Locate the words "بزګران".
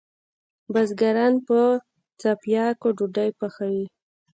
0.73-1.33